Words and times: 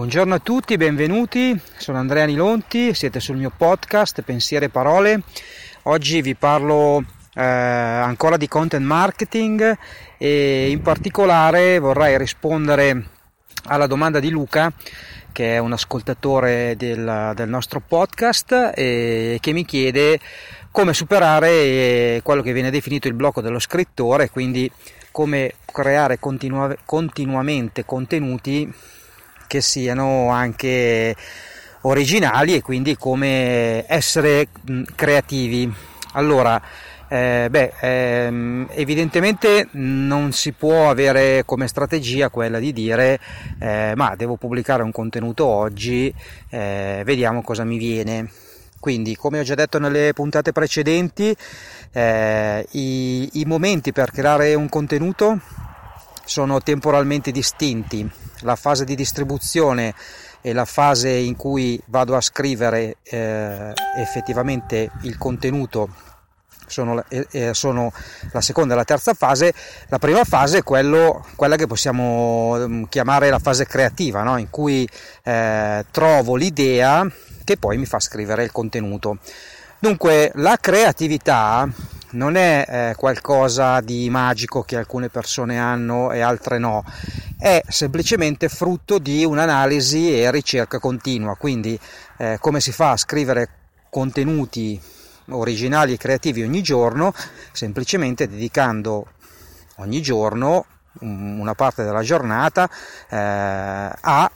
Buongiorno 0.00 0.34
a 0.34 0.38
tutti, 0.38 0.78
benvenuti. 0.78 1.60
Sono 1.76 1.98
Andrea 1.98 2.24
Nilonti, 2.24 2.94
siete 2.94 3.20
sul 3.20 3.36
mio 3.36 3.52
podcast 3.54 4.22
Pensiere 4.22 4.64
e 4.64 4.68
Parole. 4.70 5.24
Oggi 5.82 6.22
vi 6.22 6.34
parlo 6.34 7.04
eh, 7.34 7.42
ancora 7.42 8.38
di 8.38 8.48
content 8.48 8.82
marketing 8.82 9.76
e 10.16 10.70
in 10.70 10.80
particolare 10.80 11.78
vorrei 11.78 12.16
rispondere 12.16 13.10
alla 13.64 13.86
domanda 13.86 14.20
di 14.20 14.30
Luca 14.30 14.72
che 15.32 15.56
è 15.56 15.58
un 15.58 15.72
ascoltatore 15.74 16.76
del, 16.78 17.32
del 17.34 17.48
nostro 17.50 17.82
podcast 17.86 18.72
e 18.74 19.36
che 19.38 19.52
mi 19.52 19.66
chiede 19.66 20.18
come 20.70 20.94
superare 20.94 22.22
quello 22.24 22.40
che 22.40 22.54
viene 22.54 22.70
definito 22.70 23.06
il 23.06 23.12
blocco 23.12 23.42
dello 23.42 23.58
scrittore, 23.58 24.30
quindi 24.30 24.72
come 25.10 25.56
creare 25.66 26.18
continua, 26.18 26.74
continuamente 26.86 27.84
contenuti 27.84 28.72
che 29.50 29.60
siano 29.60 30.30
anche 30.30 31.16
originali 31.80 32.54
e 32.54 32.62
quindi 32.62 32.96
come 32.96 33.84
essere 33.88 34.46
creativi. 34.94 35.68
Allora, 36.12 36.62
eh, 37.08 37.48
beh, 37.50 37.72
ehm, 37.80 38.68
evidentemente 38.70 39.66
non 39.72 40.30
si 40.30 40.52
può 40.52 40.88
avere 40.88 41.42
come 41.44 41.66
strategia 41.66 42.28
quella 42.28 42.60
di 42.60 42.72
dire 42.72 43.18
eh, 43.58 43.94
ma 43.96 44.14
devo 44.14 44.36
pubblicare 44.36 44.84
un 44.84 44.92
contenuto 44.92 45.46
oggi, 45.46 46.14
eh, 46.50 47.02
vediamo 47.04 47.42
cosa 47.42 47.64
mi 47.64 47.76
viene. 47.76 48.30
Quindi, 48.78 49.16
come 49.16 49.40
ho 49.40 49.42
già 49.42 49.56
detto 49.56 49.80
nelle 49.80 50.12
puntate 50.14 50.52
precedenti, 50.52 51.36
eh, 51.92 52.66
i, 52.70 53.28
i 53.40 53.44
momenti 53.46 53.92
per 53.92 54.12
creare 54.12 54.54
un 54.54 54.68
contenuto 54.68 55.40
sono 56.24 56.60
temporalmente 56.60 57.32
distinti. 57.32 58.29
La 58.42 58.56
fase 58.56 58.84
di 58.84 58.94
distribuzione 58.94 59.94
e 60.40 60.52
la 60.52 60.64
fase 60.64 61.10
in 61.10 61.36
cui 61.36 61.80
vado 61.86 62.16
a 62.16 62.20
scrivere 62.20 62.96
eh, 63.02 63.72
effettivamente 63.96 64.90
il 65.02 65.18
contenuto 65.18 66.08
sono, 66.70 67.04
eh, 67.08 67.52
sono, 67.52 67.92
la 68.32 68.40
seconda 68.40 68.74
e 68.74 68.76
la 68.76 68.84
terza 68.84 69.12
fase. 69.12 69.52
La 69.88 69.98
prima 69.98 70.24
fase 70.24 70.58
è 70.58 70.62
quello, 70.62 71.26
quella 71.36 71.56
che 71.56 71.66
possiamo 71.66 72.56
mm, 72.56 72.84
chiamare 72.84 73.28
la 73.28 73.38
fase 73.38 73.66
creativa, 73.66 74.22
no? 74.22 74.38
in 74.38 74.48
cui 74.50 74.88
eh, 75.24 75.84
trovo 75.90 76.36
l'idea 76.36 77.06
che 77.44 77.56
poi 77.56 77.76
mi 77.76 77.86
fa 77.86 78.00
scrivere 78.00 78.44
il 78.44 78.52
contenuto. 78.52 79.18
Dunque 79.78 80.30
la 80.34 80.56
creatività 80.60 81.68
non 82.12 82.36
è 82.36 82.64
eh, 82.66 82.94
qualcosa 82.96 83.80
di 83.80 84.08
magico 84.10 84.62
che 84.62 84.76
alcune 84.76 85.08
persone 85.08 85.58
hanno 85.58 86.12
e 86.12 86.20
altre 86.20 86.58
no, 86.58 86.84
è 87.38 87.62
semplicemente 87.68 88.48
frutto 88.48 88.98
di 88.98 89.24
un'analisi 89.24 90.20
e 90.20 90.30
ricerca 90.30 90.78
continua, 90.78 91.36
quindi 91.36 91.78
eh, 92.16 92.38
come 92.40 92.60
si 92.60 92.72
fa 92.72 92.92
a 92.92 92.96
scrivere 92.96 93.48
contenuti 93.90 94.80
originali 95.30 95.92
e 95.92 95.98
creativi 95.98 96.42
ogni 96.42 96.62
giorno, 96.62 97.12
semplicemente 97.52 98.28
dedicando 98.28 99.06
ogni 99.76 100.02
giorno 100.02 100.66
una 101.00 101.54
parte 101.54 101.84
della 101.84 102.02
giornata 102.02 102.68
eh, 103.08 103.16
a 103.16 104.30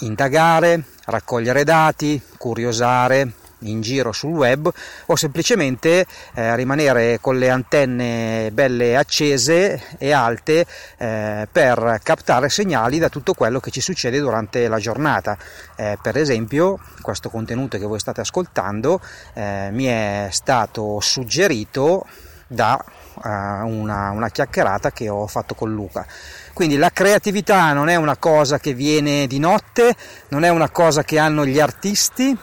indagare, 0.00 0.84
raccogliere 1.06 1.64
dati, 1.64 2.20
curiosare 2.36 3.32
in 3.60 3.80
giro 3.80 4.12
sul 4.12 4.32
web 4.32 4.70
o 5.06 5.16
semplicemente 5.16 6.06
eh, 6.34 6.56
rimanere 6.56 7.18
con 7.20 7.38
le 7.38 7.50
antenne 7.50 8.50
belle 8.52 8.96
accese 8.96 9.82
e 9.98 10.12
alte 10.12 10.66
eh, 10.96 11.48
per 11.50 12.00
captare 12.02 12.48
segnali 12.48 12.98
da 12.98 13.08
tutto 13.08 13.34
quello 13.34 13.60
che 13.60 13.70
ci 13.70 13.80
succede 13.80 14.18
durante 14.18 14.68
la 14.68 14.78
giornata. 14.78 15.36
Eh, 15.76 15.98
per 16.00 16.16
esempio, 16.16 16.78
questo 17.00 17.30
contenuto 17.30 17.78
che 17.78 17.86
voi 17.86 17.98
state 17.98 18.20
ascoltando 18.20 19.00
eh, 19.34 19.68
mi 19.72 19.84
è 19.84 20.28
stato 20.30 21.00
suggerito 21.00 22.06
da 22.50 22.82
uh, 23.14 23.28
una, 23.28 24.10
una 24.10 24.28
chiacchierata 24.28 24.90
che 24.90 25.08
ho 25.08 25.26
fatto 25.28 25.54
con 25.54 25.72
Luca. 25.72 26.04
Quindi 26.52 26.76
la 26.76 26.90
creatività 26.90 27.72
non 27.72 27.88
è 27.88 27.94
una 27.94 28.16
cosa 28.16 28.58
che 28.58 28.74
viene 28.74 29.28
di 29.28 29.38
notte, 29.38 29.94
non 30.28 30.42
è 30.42 30.48
una 30.48 30.68
cosa 30.70 31.04
che 31.04 31.18
hanno 31.18 31.46
gli 31.46 31.60
artisti 31.60 32.36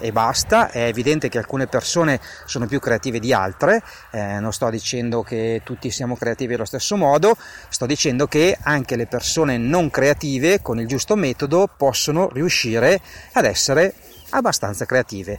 e 0.00 0.12
basta, 0.12 0.70
è 0.70 0.84
evidente 0.84 1.28
che 1.28 1.38
alcune 1.38 1.66
persone 1.66 2.20
sono 2.44 2.66
più 2.66 2.80
creative 2.80 3.18
di 3.18 3.32
altre, 3.32 3.82
eh, 4.10 4.38
non 4.40 4.52
sto 4.52 4.70
dicendo 4.70 5.22
che 5.22 5.62
tutti 5.64 5.90
siamo 5.90 6.16
creativi 6.16 6.54
allo 6.54 6.64
stesso 6.64 6.96
modo, 6.96 7.36
sto 7.68 7.86
dicendo 7.86 8.26
che 8.26 8.56
anche 8.62 8.96
le 8.96 9.06
persone 9.06 9.58
non 9.58 9.90
creative 9.90 10.62
con 10.62 10.78
il 10.80 10.86
giusto 10.86 11.16
metodo 11.16 11.68
possono 11.74 12.28
riuscire 12.32 13.00
ad 13.32 13.44
essere 13.44 13.94
abbastanza 14.30 14.84
creative. 14.84 15.38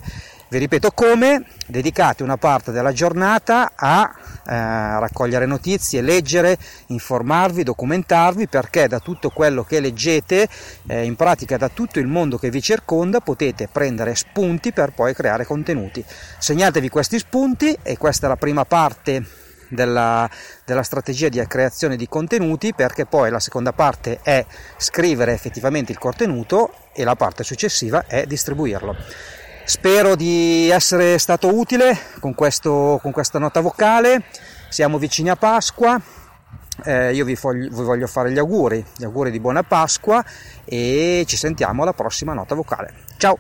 Vi 0.50 0.58
ripeto 0.58 0.92
come? 0.92 1.46
Dedicate 1.68 2.24
una 2.24 2.38
parte 2.38 2.72
della 2.72 2.92
giornata 2.92 3.74
a 3.75 4.12
eh, 4.45 5.00
raccogliere 5.00 5.45
notizie, 5.45 6.01
leggere, 6.01 6.57
informarvi, 6.88 7.63
documentarvi 7.63 8.47
perché 8.47 8.88
da 8.88 9.00
tutto 9.00 9.29
quello 9.29 9.63
che 9.63 9.79
leggete, 9.79 10.47
eh, 10.88 11.03
in 11.03 11.16
pratica 11.16 11.57
da 11.57 11.69
tutto 11.69 12.00
il 12.00 12.07
mondo 12.07 12.38
che 12.38 12.50
vi 12.50 12.61
circonda, 12.61 13.19
potete 13.19 13.67
prendere 13.72 14.16
spunti 14.16 14.72
per 14.72 14.91
poi 14.91 15.13
creare 15.13 15.45
contenuti. 15.45 16.03
Segnatevi 16.38 16.89
questi 16.89 17.19
spunti 17.19 17.77
e 17.81 17.97
questa 17.97 18.25
è 18.25 18.29
la 18.29 18.38
prima 18.38 18.66
parte 18.66 19.23
della, 19.69 20.29
della, 20.66 20.83
strategia 20.83 21.29
di 21.29 21.41
creazione 21.47 21.95
di 21.95 22.07
contenuti 22.07 22.73
perché 22.73 23.06
poi 23.06 23.29
la 23.29 23.39
seconda 23.39 23.71
parte 23.71 24.19
è 24.21 24.45
scrivere 24.77 25.33
effettivamente 25.33 25.91
il 25.91 26.00
contenuto 26.00 26.73
e 26.94 27.03
la 27.03 27.16
parte 27.16 27.44
successiva 27.44 28.06
è 28.07 28.25
distribuirlo. 28.25 28.95
Spero 29.69 30.16
di 30.16 30.68
essere 30.72 31.19
stato 31.19 31.56
utile 31.56 31.96
con, 32.19 32.34
questo, 32.34 32.97
con 33.03 33.12
questa 33.12 33.38
nota 33.38 33.62
vocale. 33.62 34.24
Siamo 34.68 34.97
vicini 34.97 35.30
a 35.30 35.35
Pasqua. 35.35 36.02
Eh, 36.85 37.13
io 37.13 37.24
vi 37.24 37.38
voglio, 37.40 37.69
vi 37.69 37.84
voglio 37.84 38.07
fare 38.07 38.31
gli 38.31 38.40
auguri, 38.40 38.84
gli 38.97 39.03
auguri 39.03 39.30
di 39.30 39.40
buona 39.40 39.62
Pasqua 39.62 40.25
e 40.66 41.24
ci 41.28 41.38
sentiamo 41.38 41.84
alla 41.84 41.94
prossima 41.94 42.34
nota 42.34 42.56
vocale. 42.56 42.96
Ciao! 43.18 43.38